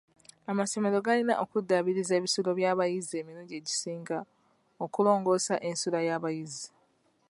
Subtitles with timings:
[0.51, 4.19] Amasomero galina okudaabiriza ebisulo by'abayizi emirundi egisinga
[4.83, 6.67] okulongoosa ensula y'abayizi.